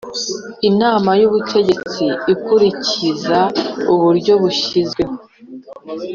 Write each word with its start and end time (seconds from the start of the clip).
Inama 0.69 1.09
y’ 1.19 1.23
ubutegetsi 1.27 2.03
ikurikiza 2.33 3.39
uburyo 3.93 4.33
bushyizweho 4.41 5.15